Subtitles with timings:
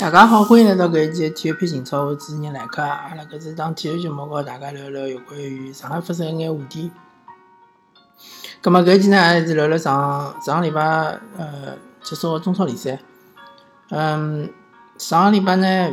[0.00, 2.80] 大家好，欢迎来到搿一期体育篇情操，我是主持人来客。
[2.80, 6.92] 阿拉搿是当体育节目，和大家聊聊有关于上海发生一眼话题。
[8.62, 10.80] 葛末搿一期呢，还是聊聊上上个礼拜
[11.36, 13.00] 呃结束个中超联赛。
[13.90, 14.48] 嗯，
[14.98, 15.92] 上个礼拜呢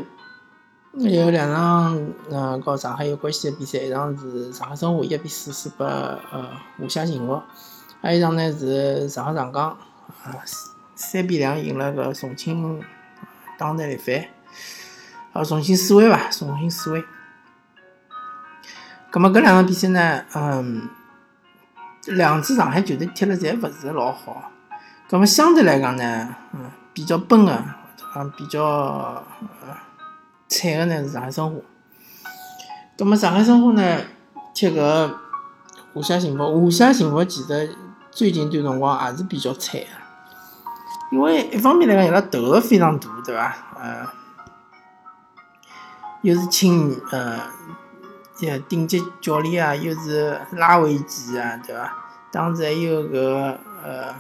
[0.93, 6.47] 有两场呃和上海有关系的比赛，一场是上海申花一比四输拨呃
[6.79, 7.41] 华夏幸福，
[8.03, 9.75] 还有一场呢是上海上港
[10.23, 10.37] 啊
[10.93, 12.83] 三比两赢了个重庆。
[13.57, 14.25] 当代力帆，
[15.33, 17.03] 好重新思维吧，重新思维。
[19.09, 20.89] 葛么搿两场比赛呢，嗯，
[22.05, 24.51] 两支上海球队踢了侪勿是老好。
[25.07, 27.63] 葛么相对来讲呢，嗯，比较崩的，
[28.13, 29.77] 讲比较呃
[30.47, 31.55] 惨的呢是上海申花。
[32.97, 34.01] 葛么上海申花呢
[34.53, 35.13] 踢搿
[35.93, 37.75] 华夏幸福，华夏幸福其实
[38.11, 39.87] 最近段辰光也是比较惨的。
[41.11, 43.55] 因为一方面来讲，伊拉投入非常大，对伐？
[43.79, 44.07] 呃，
[46.21, 47.39] 又是请呃，
[48.41, 51.93] 呃顶级教练啊，又是拉维奇啊，对伐？
[52.31, 54.15] 当时还有个呃，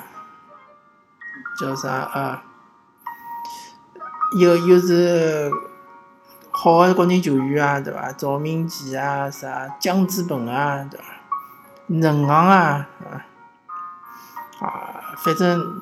[1.59, 2.39] 叫啥呃，
[4.39, 5.51] 又又是
[6.51, 8.11] 好的国内球员啊，对伐？
[8.11, 11.05] 赵明奇啊，啥姜志鹏啊，对伐？
[11.87, 12.87] 任航啊，
[14.59, 15.81] 啊，反正。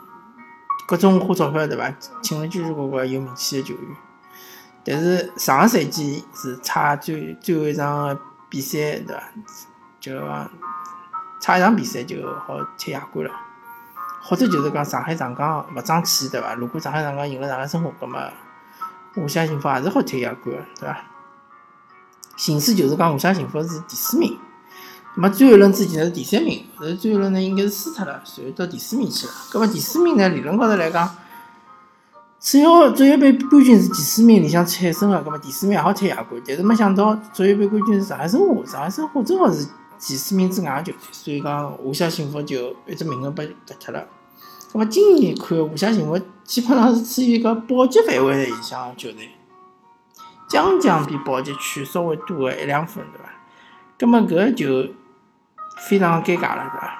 [0.86, 1.92] 各种花钞票，对伐？
[2.22, 3.96] 请了句句怪怪有名气的球员，
[4.84, 8.18] 但是上个赛季是差最最后一场
[8.50, 9.24] 比赛，对伐？
[10.00, 10.52] 就讲
[11.42, 13.34] 差一场比赛就好踢亚冠了，
[14.22, 16.54] 或者就是讲上海上港勿争气，对伐？
[16.56, 18.20] 如果上海上港赢了上海申花，葛末
[19.16, 20.98] 华夏幸福也是好踢亚冠，对伐？
[22.36, 24.38] 形势就是讲华夏幸福是第四名。
[25.16, 29.34] 那么最后一轮之前是第三名，是最后一轮呢应该是输脱了，随后到第四名去了。
[29.54, 31.08] 那么第四名呢，理论高头来讲，
[32.40, 36.42] 只要足协杯冠军是第四名里向产生的，那么第四名也好踢亚冠。
[36.48, 39.68] 但是没想到足协杯冠军是上海申花，上海申花正好是
[40.00, 44.04] 第四名之外的球队，所以讲华夏幸福就一只名额被夺脱了。
[44.74, 49.30] 那么今年看华夏幸福基本上是处于一个保级范围里向的球队，
[50.50, 53.30] 将将比保级区稍微多个一两分，对伐？
[54.00, 54.92] 那么搿就。
[55.78, 57.00] 非常尴尬了，对伐？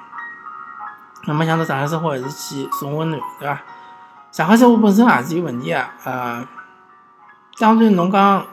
[1.26, 3.62] 那么想到上海申花还是去送温暖，对伐？
[4.32, 6.46] 上海申花本身也是有问题啊，呃，
[7.58, 8.46] 当然侬讲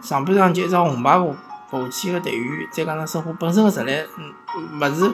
[0.00, 1.18] 上半场就一张红牌
[1.68, 4.32] 罚下去个队员，再加上申花本身个实力，嗯，
[4.80, 5.12] 勿是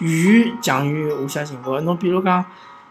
[0.00, 1.80] 远远强于华夏幸福。
[1.80, 2.44] 侬比如讲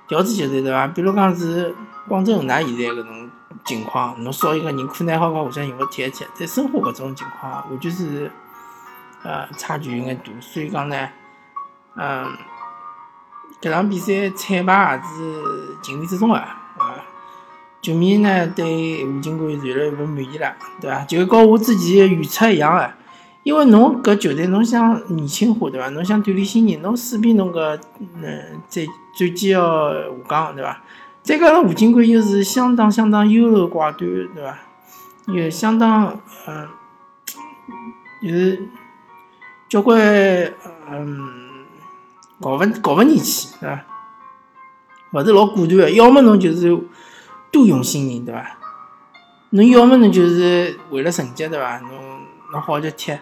[0.08, 0.88] 调子球队，对伐？
[0.88, 1.74] 比如讲是
[2.08, 3.30] 广州恒大现在搿种
[3.64, 8.30] 情况，侬少一个人可能好帮华夏幸福踢一踢，在申花搿种情况，完全是。
[9.24, 11.10] 呃，差距有眼大，所以讲呢，
[11.96, 12.28] 嗯，
[13.62, 16.60] 搿场比赛惨败也是情理之中啊。
[16.78, 16.86] 呃，
[17.82, 21.06] 球迷呢对吴金贵越来越不满意了，对伐？
[21.06, 22.94] 就跟我之前预测一样的，
[23.44, 25.88] 因为侬搿球队侬想年轻化，对伐？
[25.90, 27.80] 侬想锻炼新人，侬势必侬搿
[28.22, 28.86] 嗯战
[29.18, 30.82] 战绩要下降，对伐？
[31.22, 34.00] 再加上吴金贵又是相当相当优柔寡断，
[34.36, 34.58] 对伐？
[35.28, 36.68] 又相当嗯，
[38.22, 38.68] 就是。
[39.74, 40.00] 交关
[40.92, 41.66] 嗯，
[42.40, 43.84] 搞勿搞勿进去，对伐？
[45.14, 46.78] 勿是老果断个，要么侬就是
[47.52, 48.56] 多用新人，对伐？
[49.50, 51.80] 侬要么侬就是为了成绩，对伐？
[51.80, 51.90] 侬
[52.52, 53.18] 侬好就踢。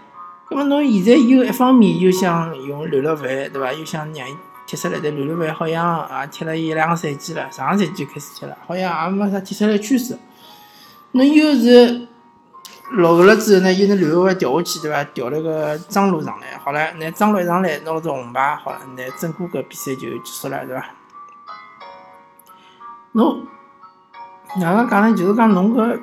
[0.49, 3.71] 那么侬现在又一方面又想用刘乐凡，对伐？
[3.71, 4.35] 又想让伊
[4.67, 10.19] 踢出来，但刘乐凡好像也踢了一两个赛季了，上个赛季就开始踢了，好像也没啥踢出来趋势。
[11.13, 12.09] 侬又是。
[12.91, 15.01] 落后了之后呢，又能刘德华调下去，对伐？
[15.13, 20.85] 调了个张璐上来，好了，那张璐一上来拿了只红牌，好了，那整个搿比赛就结束了，对伐？
[23.13, 23.43] 侬
[24.59, 25.15] 哪能讲呢？
[25.15, 25.99] 就是讲侬搿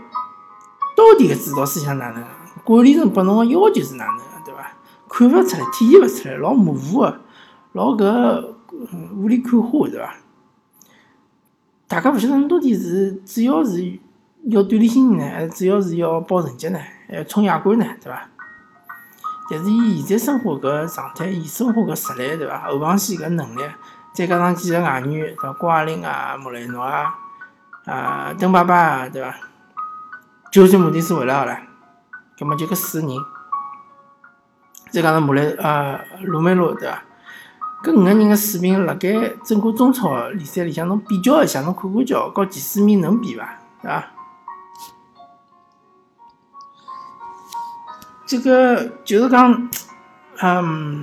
[0.96, 2.24] 到底个指导思想哪能？
[2.64, 4.18] 管理层拨侬个要求是哪能？
[4.44, 4.72] 对伐？
[5.10, 7.20] 看勿出来，体现勿出来，老模糊个，
[7.72, 8.54] 老搿
[9.14, 10.14] 雾里看花，对伐？
[11.86, 13.98] 大家勿晓得侬到底是主要是。
[14.50, 16.78] 要锻炼新人呢，还是主要是要保成绩呢？
[17.08, 18.28] 还要冲亚冠呢，对伐？
[19.50, 22.68] 但是伊现在生活搿状态，伊生活搿实力，对伐？
[22.68, 23.60] 后防线搿能力，
[24.12, 27.14] 再加上几个外援，像郭亚林啊、莫雷诺啊、
[27.84, 29.34] 啊邓巴巴啊，对伐？
[30.50, 31.58] 就算马丁斯回来好了，
[32.38, 33.16] 葛末就搿四个人，
[34.90, 37.02] 再加上莫雷啊、罗梅罗，对伐？
[37.84, 39.08] 搿五个人个水平，辣盖
[39.44, 43.58] 整个中超联赛里向，侬比较一下，侬看看叫，和前四名能比伐？
[43.82, 44.04] 对伐？
[48.28, 49.70] 这个就是讲，
[50.42, 51.02] 嗯，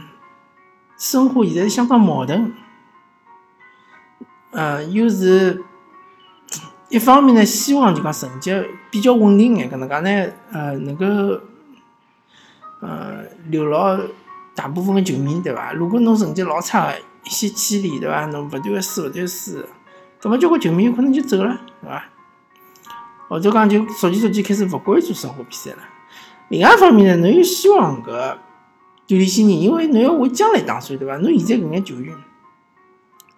[0.95, 2.51] 生活现在相当矛盾，
[4.51, 5.63] 嗯，又是
[6.89, 8.53] 一方面呢，希望就讲成绩
[8.91, 11.05] 比较稳定眼，搿能介呢，呃，能够
[12.81, 13.99] 呃留牢
[14.53, 15.73] 大部分个球迷，对伐？
[15.73, 16.93] 如果侬成绩老差，
[17.23, 18.27] 一泻千里，对伐？
[18.27, 19.65] 侬勿断个输，勿断个输，
[20.21, 22.03] 葛末交关球迷有可能就走了，对伐？
[23.27, 25.77] 或者讲就逐渐逐渐开始勿关注申花比赛了。
[26.49, 28.33] 另外一方面呢，侬又希望搿
[29.07, 31.17] 球队新人，因为侬要为将来打算，对伐？
[31.17, 32.15] 侬现在搿眼球员，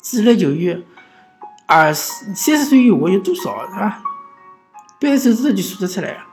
[0.01, 0.83] 主力球员，
[1.65, 4.04] 二三十岁以下有多少，对伐？
[5.00, 6.24] 掰手指头就数得出来。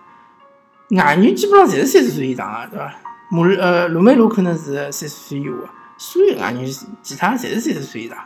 [0.91, 2.95] 外援基本上侪是三十岁以上个，对伐？
[3.31, 5.51] 马呃罗梅罗可能是三十岁以下，
[5.97, 6.67] 所有外援
[7.03, 8.19] 其他侪是三十岁以上。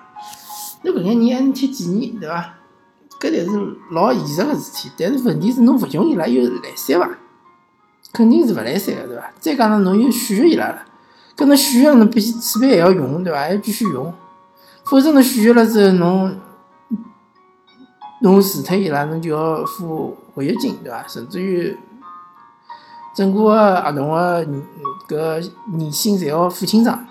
[0.83, 2.55] 侬搿眼人还能踢几年，对伐？
[3.21, 4.91] 搿才是老现实个事体。
[4.99, 7.09] 但是问题是侬勿用伊拉又来三伐？
[8.19, 9.31] 肯定是勿来三个，对伐？
[9.39, 10.85] 再加上侬又选择伊拉了，
[11.37, 13.39] 搿侬选择侬必须储备还要用，对伐？
[13.39, 14.13] 还要继续用，
[14.87, 16.37] 否则侬选择了之后，侬
[18.23, 21.07] 侬辞退伊拉，侬就要付违约金，对伐？
[21.07, 21.79] 甚至于
[23.15, 24.45] 整个合同个
[25.09, 27.07] 搿年薪侪要付清爽，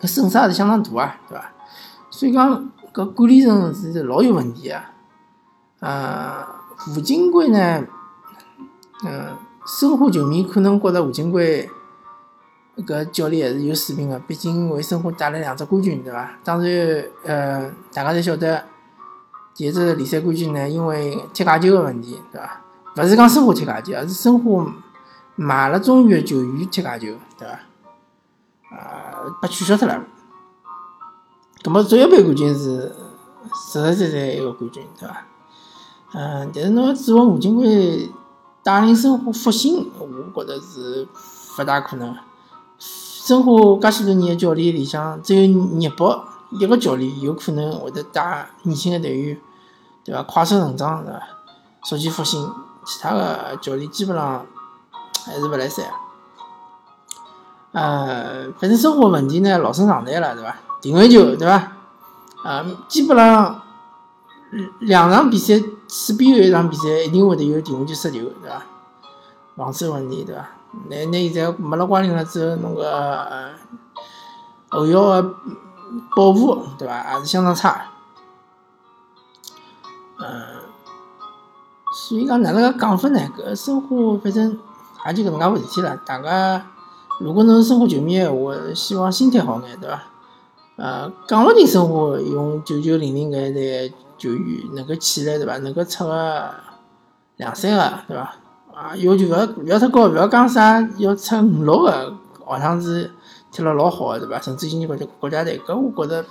[0.00, 1.52] 搿损失也是相当大啊，对伐？
[2.08, 4.92] 所以讲搿管理层是老有问题啊。
[5.80, 6.42] 呃，
[6.96, 7.84] 吴金贵呢，
[9.04, 9.36] 嗯。
[9.68, 11.68] 申花球迷可能觉着吴金贵
[12.86, 16.30] 搿教练还是有水平个，毕竟为申花带来两只冠军，对伐？
[16.42, 18.64] 当然，呃，大家侪晓得，
[19.54, 22.62] 第一只联赛冠军呢，因为踢假球个问题，对伐？
[22.96, 24.64] 勿是讲申花踢假球，而是申花
[25.36, 28.74] 买了中越球员踢假球，对伐？
[28.74, 30.02] 啊，被取消脱了。
[31.62, 32.94] 葛末职业杯冠军是
[33.54, 35.26] 实实在在一个冠军，对伐？
[36.14, 38.10] 嗯，但是侬要指望吴金贵。
[38.68, 39.90] 带领申花复兴，
[40.34, 41.08] 我觉着是
[41.58, 42.14] 勿大可能。
[42.78, 49.40] 申花介许多年的教练里向，只有热博一个教练有可能会得带年轻的队员，
[50.04, 50.22] 对伐？
[50.22, 51.22] 快速成长，对伐？
[51.82, 52.46] 逐渐复兴，
[52.84, 54.44] 其他的教练基本上
[55.24, 55.86] 还是勿来三。
[57.72, 60.54] 呃，反正申花问题呢，老生常谈了，对伐？
[60.82, 61.72] 定位球，对伐？
[62.44, 63.62] 啊，基本上。
[64.80, 68.62] 两场比赛，势必有一场比赛一定会得有定位球失球，对伐？
[69.56, 70.46] 防守问题，对伐？
[70.88, 73.50] 那那现在没了瓜林了之后，侬个
[74.68, 75.34] 后腰个
[76.14, 77.14] 保护，对伐？
[77.14, 77.86] 也是相当差。
[80.18, 80.44] 嗯，
[81.94, 83.20] 所以讲哪能个讲法呢？
[83.38, 84.58] 搿申花反正
[85.06, 85.96] 也就搿能介回事体了。
[86.04, 86.66] 大家
[87.18, 90.02] 如果侬是申花球迷，我希望心态好眼，对伐？
[90.78, 93.94] 呃，讲勿定申花用九九零零搿一代。
[94.18, 95.58] 球员能够起来对伐？
[95.58, 96.52] 能够出个
[97.36, 98.34] 两三个对伐？
[98.74, 102.12] 啊，要求勿要勿要太高，勿要讲啥要出五六个，
[102.44, 103.08] 好像是
[103.52, 104.40] 踢了老好个对伐？
[104.40, 106.26] 甚至进入国家国家队，搿我觉着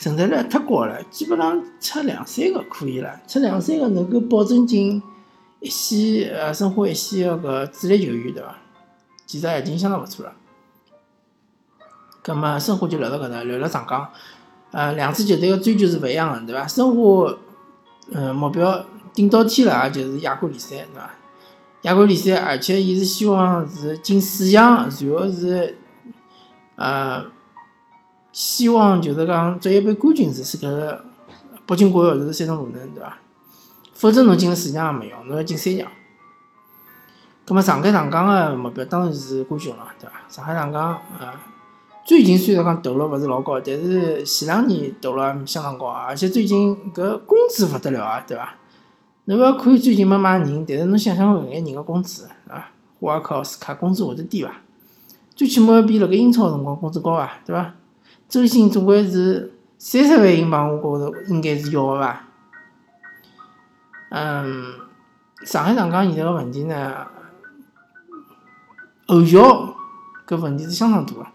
[0.00, 1.00] 存在率太高了。
[1.04, 5.00] 基本上出两三个可以了，出两三个能够保证进
[5.60, 8.58] 一线呃申花一线个搿主力球员对伐？
[9.26, 10.32] 其实已经相当勿错了。
[12.26, 14.08] 葛末申花就聊到搿搭，聊聊长江。
[14.72, 16.66] 呃，两支球队个追求是勿一样个，对伐？
[16.66, 17.32] 申花，
[18.10, 18.84] 嗯，目标
[19.14, 21.10] 顶到天了，也就是亚冠联赛，对伐？
[21.82, 25.78] 亚冠联赛，而且伊是希望是进四强，然后是，
[26.74, 27.24] 呃，
[28.32, 30.98] 希望就是讲职业杯冠军是是搿
[31.64, 33.18] 北京国安是三种可能，对伐？
[33.94, 35.86] 否则侬进了四强也没用，侬要进三强。
[37.46, 40.14] 葛末上海上港个目标当然是冠军了，对伐？
[40.28, 40.90] 上海上港，
[41.20, 41.52] 啊。
[42.06, 48.54] 最近虽然讲投入勿是老高，但是前两年投入相当高啊，而且最近搿工资勿得了啊，对伐？
[49.24, 52.70] 侬勿要看最近没买人，但是侬想想搿眼人个工资啊，
[53.00, 54.52] 沃尔克、奥斯卡工资会得低伐？
[55.34, 57.74] 最起码要比辣盖英超辰光工资高伐，对伐？
[58.28, 62.24] 周薪总归是三十万英镑，我觉着应该是要个伐？
[64.10, 64.74] 嗯，
[65.44, 67.04] 上海上港现在个问题呢，
[69.08, 69.74] 后桥
[70.24, 71.26] 搿问题是相当大个。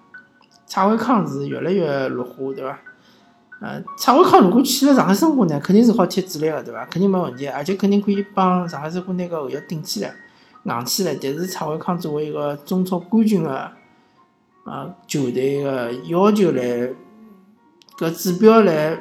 [0.71, 2.79] 蔡伟康是越来越弱化，对伐？
[3.59, 6.85] 呃，蔡伟康如果去了上海申花呢，肯定是好踢主力个，对伐？
[6.85, 10.13] 肯定没问题，而且肯定可以帮上海申花拿个后腰顶起来、
[10.63, 11.13] 硬起来。
[11.21, 13.69] 但是蔡伟康作为一个中超冠军个
[14.63, 16.89] 啊球队个要求来，
[17.97, 18.97] 搿指标来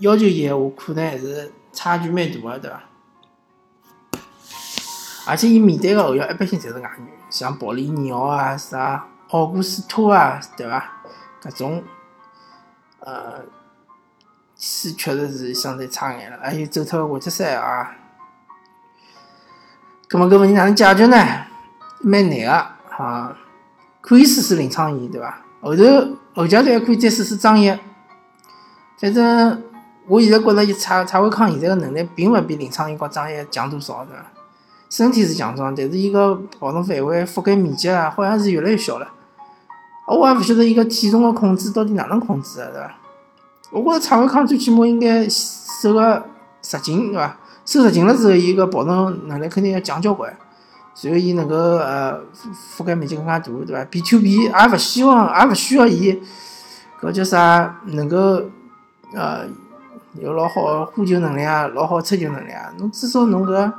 [0.00, 2.82] 要求伊个话，可能还是差距蛮大个，对伐？
[5.28, 10.98] 而且伊面对个后腰一般性侪是外援，像保利尼奥啊、啥奥古斯托啊，对伐？
[11.42, 11.82] 搿种，
[13.00, 13.42] 呃，
[14.56, 17.96] 是确实是相对差眼了，还有走脱个外塞啊，
[20.08, 21.16] 葛末搿问题哪能解决呢？
[22.00, 22.52] 蛮难个
[22.96, 23.36] 啊，
[24.00, 25.40] 可以试试林昌义，对伐？
[25.60, 25.84] 后头
[26.34, 27.78] 后阶段还可以再试试张掖，
[28.98, 29.62] 反正
[30.06, 34.26] 我现在觉着伊蔡蔡伟康现在个能力并勿比林昌英和张毅强多少，对伐？
[34.90, 39.08] 身体是强壮，但是伊个跑动范围、覆盖面积啊，好像是越来越小了。
[40.14, 42.94] 我也勿晓得伊个体重个控制到底哪能控制个，对伐？
[43.70, 46.22] 我觉着蔡伟康最起码应该瘦个
[46.62, 47.36] 十斤，对伐？
[47.64, 50.32] 瘦十斤了之后，伊个跑动能力肯定要强交关。
[50.94, 52.20] 随后伊能够呃
[52.76, 56.20] 覆盖面积更加大，对伐？B to B 也勿希望，也勿需要伊
[57.00, 58.42] 搿叫啥能够
[59.14, 59.46] 呃
[60.20, 62.70] 有老好个呼救能力啊，老好出球能力啊。
[62.78, 63.72] 侬至少侬搿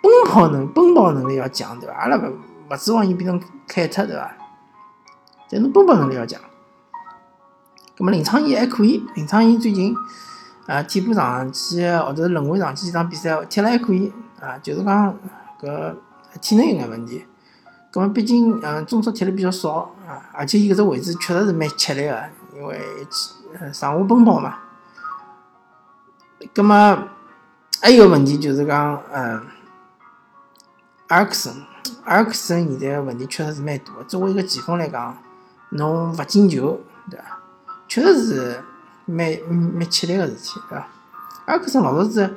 [0.00, 1.94] 奔跑能奔跑能力要强，对伐？
[1.94, 2.32] 阿拉勿
[2.70, 3.38] 勿指望伊变成
[3.68, 4.32] 凯特，对伐？
[5.50, 6.40] 但侬奔跑能力要强。
[7.98, 9.94] 葛末林昌义还可以，林昌义最近
[10.66, 15.14] 啊替补上去或者轮换上去几场比赛踢了还可以啊，就是讲
[15.60, 15.94] 搿。
[16.40, 17.26] 体能有眼问题，
[17.92, 22.22] 咁么毕竟嗯中超踢了比较少啊，而且伊搿只位置确实是蛮吃力个，
[22.54, 22.80] 因为
[23.72, 24.58] 上下奔跑嘛。
[26.54, 27.08] 咁么
[27.82, 29.42] 还有个问题就是讲，嗯，
[31.08, 31.52] 埃克森，
[32.04, 34.04] 埃克森现在个问题确实是蛮大个。
[34.04, 35.18] 作为一个前锋来讲，
[35.70, 37.38] 侬勿进球，对伐？
[37.88, 38.64] 确实是
[39.06, 40.86] 蛮蛮吃力个事体，对伐？
[41.46, 42.34] 阿克森老早子，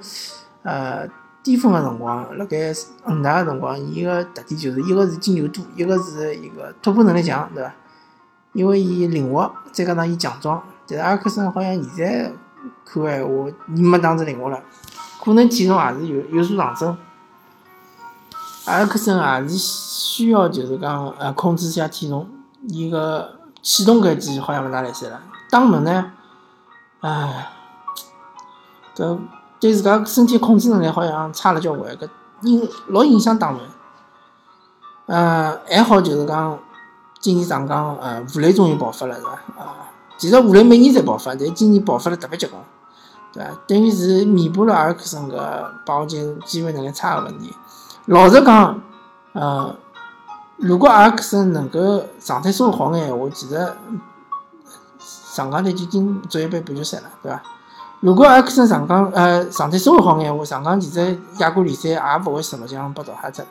[0.63, 1.07] 呃。
[1.43, 2.73] 巅峰个辰光，辣盖
[3.03, 7.69] 恒大个辰光，伊个特点就是一个是进球多，一个是一个突破能力强，对伐？
[8.53, 10.63] 因为伊灵活，再加上伊强壮。
[10.87, 12.31] 但是阿克森好像现在
[12.85, 14.63] 看闲话，伊没当时灵活了，
[15.21, 16.97] 可能体重也是有有所上升。
[18.63, 22.25] 阿克森也是需要就是讲呃控制一下体重，
[22.67, 25.21] 伊个启动搿记好像勿大来三了。
[25.49, 26.11] 打门呢，
[27.01, 27.51] 唉，
[28.95, 29.19] 搿。
[29.59, 32.09] 对自家身体控制能力好像差了交关，搿
[32.41, 33.61] 影老影响打门。
[35.05, 36.59] 嗯，还好就是讲
[37.21, 39.29] 今年上港，呃，武磊终于爆发了，是伐？
[39.57, 42.61] 啊，其实武磊每年侪爆发，但今年爆发了特别结棍，
[43.31, 43.51] 对伐？
[43.65, 47.55] 等于是弥补了阿尔克森个把握机机会能力差个问题。
[48.07, 48.81] 老实讲，
[49.31, 49.73] 呃，
[50.65, 53.73] 如果阿克森能够状态稍微好眼闲话，其实
[54.99, 57.43] 上港队就进足协杯半决赛了，对伐？
[57.99, 63.45] 如果阿克森上港呃状态稍微好眼话，上港其实亚冠联赛也勿会十六强被淘汰脱。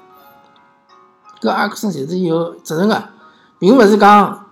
[1.42, 3.02] 搿阿克森侪是有责任个，
[3.58, 4.46] 并勿是讲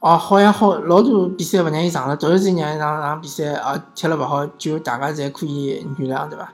[0.00, 6.52] 哦好像好老多比赛勿让伊上了，突然间让伊上上比赛啊踢了勿好，就大家侪可以原谅，对伐？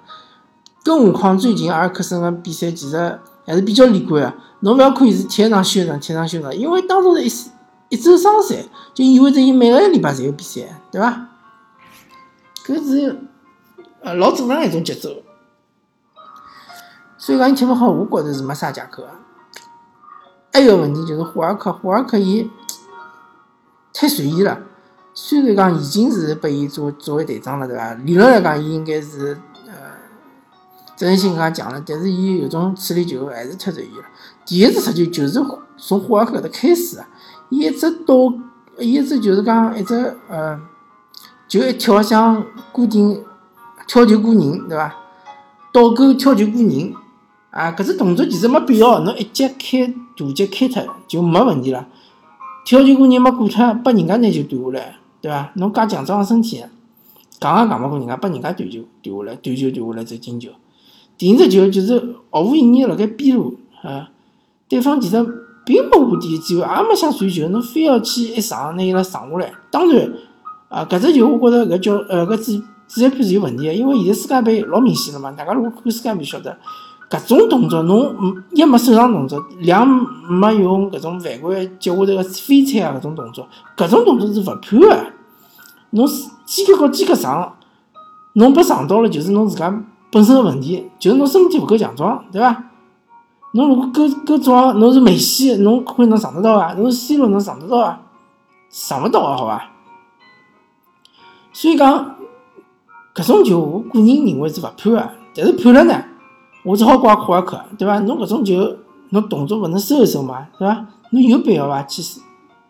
[0.84, 7.32] 更何况最近阿克森个比赛其实还是比较连贯个，侬勿要看伊是踢一场休场，踢一场休场，因为当初是一
[7.90, 11.28] 一周双赛，就意味着伊每个礼拜侪有比赛，对伐？
[12.64, 13.20] 搿是
[14.02, 15.10] 呃老正常个一种节奏，
[17.18, 19.08] 所以讲伊踢勿好，我觉着是没啥借口个。
[20.52, 22.48] 还有个问题就是霍尔克，霍尔克伊
[23.92, 24.60] 太随意了。
[25.14, 27.94] 虽然讲已经是拨伊作作为队长了，对伐？
[27.94, 29.38] 理论来讲，伊应该是
[30.92, 34.04] 呃责任心更加强了，但是伊有种处理球还是太随意了。
[34.44, 35.42] 第一次出球就是
[35.76, 37.04] 从霍尔克搿搭开始个，
[37.50, 38.14] 伊一直到
[38.78, 40.60] 伊一直就是讲一直呃。
[41.48, 43.22] 就一跳想固定
[43.86, 44.94] 跳球过人，对伐？
[45.70, 46.94] 倒钩跳球过人
[47.50, 47.70] 啊！
[47.76, 51.86] 搿只动作其实没必要，侬一脚开大脚开脱就没问题了。
[52.64, 55.52] 跳球过人没过脱，拨人家拿球断下来，对伐？
[55.56, 56.64] 侬介强壮个身体，
[57.38, 60.48] 讲也讲勿过人家，拨人家断球断下来，断球断下来再进球。
[61.22, 64.10] 第一只球就是毫无意义辣盖边路啊！
[64.68, 65.24] 对方其实
[65.64, 70.12] 并没下底机会，也没想传球，侬非要去一上拿伊拉上下来，当然。
[70.68, 76.58] 啊，搿只球我觉着搿叫呃搿主主裁判是有问题个，因为现在世界杯老明显了嘛，大家如果看世界杯晓得，
[77.08, 78.16] 搿种动作侬
[78.50, 79.86] 一没手上动作，两
[80.28, 85.06] 没用搿种犯规脚下头个飞铲啊搿种动作，搿种动作是勿判个。
[85.90, 86.04] 侬
[86.44, 87.54] 肩胛和肩胛上，
[88.32, 92.64] 侬被撞到了就是侬自家本身的问题，就是侬身体勿够强壮，对伐？
[93.54, 98.00] 侬如果够够壮，侬是梅西，侬可能上得到啊，侬是 C 罗侬上得到啊，
[98.68, 99.70] 上勿到啊，好伐？
[101.54, 102.16] 所以讲，
[103.14, 106.04] 搿种球我个人认为是勿判个，但是判了呢，
[106.62, 107.98] 我只好怪库尔克，对伐？
[108.00, 108.76] 侬搿种球，
[109.10, 110.86] 侬动作勿能收一收嘛，对伐？
[111.10, 111.82] 侬有必要伐？
[111.84, 112.02] 去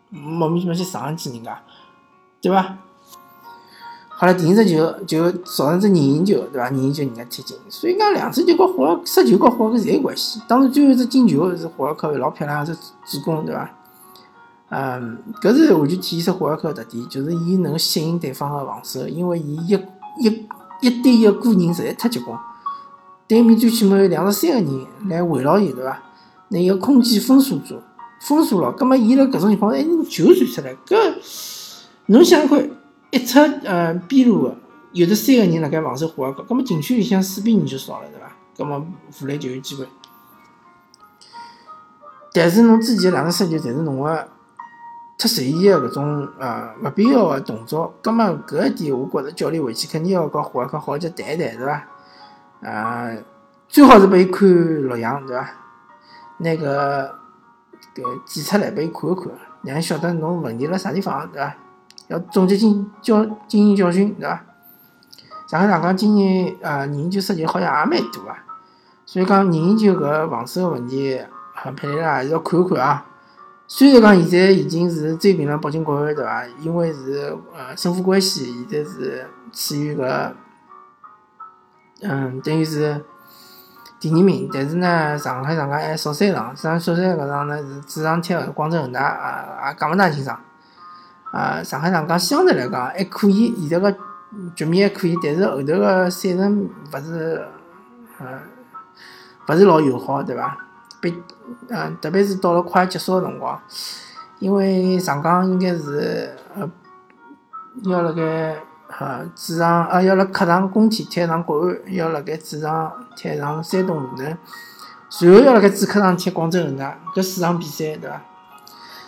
[0.09, 1.61] 莫名其妙去上一记人家，
[2.41, 2.77] 对伐？
[4.15, 6.69] 好了，第二只球就造成只任意球，对伐？
[6.69, 10.39] 任意球人家踢进，所以讲两次球跟霍尔失球跟霍尔克侪有关系。
[10.47, 12.73] 当然最后一只进球是霍尔克老漂亮个
[13.05, 13.69] 只助攻，对伐？
[14.69, 19.73] 嗯，搿是完全体现出霍尔克特点，就是伊能够吸引对方个防守，因为伊一
[20.19, 20.47] 一
[20.81, 22.37] 一对一个人实在太结棍，
[23.27, 26.01] 对面最起码有两到三个人来围绕伊，对伐？
[26.49, 27.79] 拿伊个空间封锁住，
[28.21, 31.13] 封锁了，葛末伊辣搿种情况下，还能球传出来，搿
[32.05, 32.69] 侬想看
[33.13, 34.55] 一出呃边路个
[34.91, 38.35] 有的三个人辣盖防守华尔克，葛末禁区里向四比二就少了，对伐？
[38.57, 39.87] 葛末弗雷就有机会。
[42.33, 44.27] 但是侬之前两个失球，侪是侬个
[45.19, 47.93] 太随意个搿种呃勿必要个动作。
[48.01, 51.87] 葛末搿一点，我觉着教练回去肯定要和华尔克好叫谈一谈，对伐？
[52.67, 53.11] 啊，
[53.67, 54.49] 最好是拨伊看
[54.81, 55.51] 录像，对伐？
[56.39, 57.15] 拿个
[57.95, 59.25] 搿寄出来拨伊看一看，
[59.61, 61.55] 让伊晓得侬问题辣啥地方，对伐？
[62.13, 64.43] 要总结经教经验教训，对伐？
[65.47, 68.37] 上海上港今年呃任意球失球好像也蛮多啊，
[69.05, 71.19] 所以讲研究搿防守个问题，
[71.75, 73.05] 佩雷拉还是要看看啊。
[73.67, 76.45] 虽然讲现在已经是追平了北京国安，对伐？
[76.59, 80.31] 因为是呃胜负关系，现在是处于搿
[82.01, 83.03] 嗯等于是
[83.99, 90.39] 第二名，但是呢，上海上港还少三场，上少三搿场呢是主场踢广州恒大啊，也讲勿大清爽。
[91.33, 93.97] 啊，上海上港相对来讲还可以，现在个
[94.55, 97.43] 局面还可以，但是后头个赛程勿是，
[98.19, 98.39] 呃，
[99.47, 100.55] 勿是老友好，对伐？
[101.01, 101.11] 比，
[101.69, 103.59] 嗯，特别是到了快结束个辰光，
[104.37, 106.69] 因为上港应该是，呃，
[107.85, 108.55] 要辣盖，
[108.99, 114.37] 呃，主场，呃，要辣客场工体踢一场国安，要辣盖主场踢一场山东鲁能，
[115.09, 118.21] 随后要辣盖主客场踢广州恒大，搿四场比赛，对伐？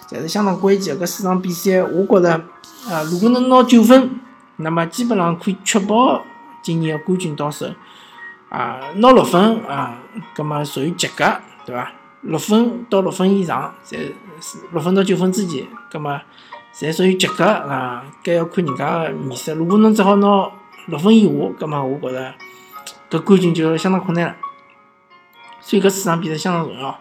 [0.09, 2.29] 侪是相当关键搿四场比赛，我觉着，
[2.89, 4.19] 啊，如果能拿九分，
[4.57, 6.21] 那么基本上可以确保
[6.61, 7.67] 今年个冠军到手。
[8.47, 9.97] 啊，拿六分啊，
[10.35, 11.25] 葛末属于及格，
[11.65, 11.91] 对伐？
[12.21, 13.97] 六分到六分以上，侪
[14.39, 16.21] 是六分到九分之间，葛末
[16.73, 18.05] 侪属于及格啊。
[18.23, 19.53] 搿要看人家个面色。
[19.55, 20.49] 如果侬只好拿
[20.85, 22.33] 六分以下，葛末我觉着
[23.09, 24.35] 搿冠军就相当困难了。
[25.59, 26.97] 所以搿四场比赛相当重要。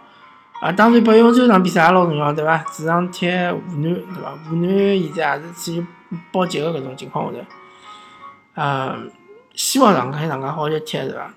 [0.65, 2.57] 啊，当然，北用最后场比赛也老重要，对伐？
[2.73, 4.31] 主场踢湖南，对伐？
[4.49, 5.87] 湖南现在也是处于
[6.33, 7.47] 保级个搿种情况下头，
[8.55, 8.97] 呃，
[9.53, 11.35] 希望上海上港好点踢，对伐？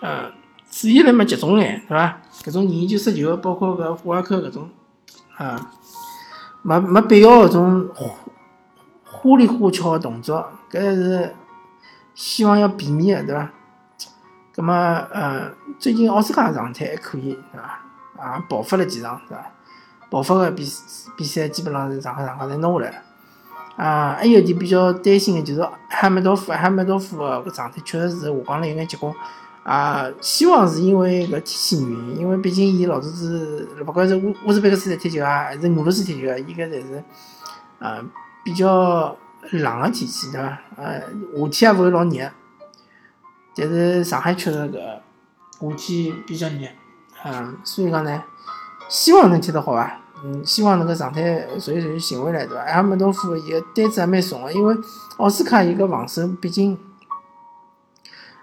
[0.00, 0.32] 呃，
[0.70, 2.18] 注意力嘛集中眼，对伐？
[2.44, 4.70] 搿种研究失球，包括搿华尔克搿种，
[5.36, 5.70] 啊，
[6.62, 8.08] 没没必要搿种花
[9.04, 11.34] 花里花俏个动作，搿是
[12.14, 13.50] 希望要避免个，对伐？
[14.54, 17.82] 葛末呃，最近奥斯卡状态还可以，对伐？
[18.18, 19.52] 啊，爆发了几场，是吧？
[20.08, 20.64] 爆发个比
[21.16, 22.96] 比赛基本上是上海上港侪拿下来了。
[23.76, 29.12] 啊，还有点比较担心的就是哈梅多夫，哈梅多夫个状态确实是下降了有眼结棍。
[29.64, 37.02] 啊，希望是因为搿天气原因，因为毕竟伊老早子勿管是乌乌兹别克斯坦踢球啊，还是俄罗斯踢球啊，应该侪是
[37.80, 38.00] 啊
[38.44, 39.14] 比较
[39.50, 40.58] 冷个天气，对伐？
[40.76, 41.00] 呃，
[41.50, 42.30] 夏天也勿会老热，
[43.56, 44.80] 但是上海确实搿
[45.68, 46.68] 夏天比较热。
[47.28, 48.22] 嗯，所以讲呢，
[48.88, 49.98] 希望能踢得好吧。
[50.24, 52.62] 嗯，希望能够状态属于属于寻回来，对伐？
[52.62, 54.76] 埃梅多夫伊个单子也蛮重个，因为
[55.16, 56.78] 奥斯卡伊个防守毕竟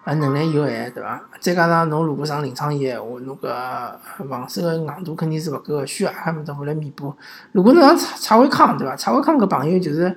[0.04, 1.22] 啊能力有限，对伐？
[1.40, 7.16] 再加上侬如果上临场伊个话，侬搿防守个硬度肯定是勿够个，需要埃梅多夫来弥补。
[7.54, 8.96] 如果侬上蔡蔡伟康，对伐？
[8.98, 10.16] 蔡伟康搿朋友就是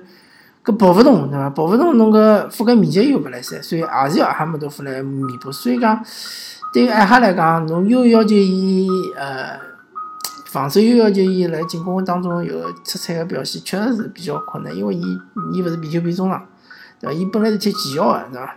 [0.63, 1.49] 搿跑勿动，对伐？
[1.49, 5.51] 跑勿动，侬搿覆盖面积又勿来三，所以也是要埃梅多夫来弥补。
[5.51, 6.03] 所以讲。
[6.73, 9.57] 对于艾哈来讲，侬又要求伊呃
[10.45, 14.75] 防守，又要求伊辣进攻当中有出彩个表现，确实是比较困难。
[14.75, 15.17] 因为伊
[15.53, 16.45] 伊勿是比球比中场，
[16.99, 17.13] 对伐？
[17.13, 18.55] 伊本来是踢前腰个，对伐？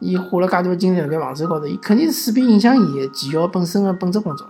[0.00, 4.46] 伊花了介多精力辣盖防守高头，伊肯定是势必影响伊前腰本身个本职工作。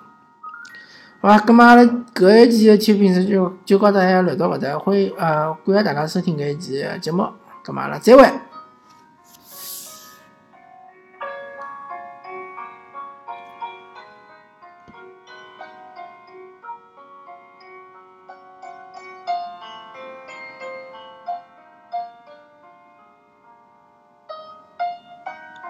[1.20, 1.82] 好吧，咁么阿拉
[2.14, 7.24] 搿一期个体育评述就就到大家聊到搿搭，欢迎呃感谢大家收听搿一期节目，
[7.64, 8.24] 咁么阿拉再会。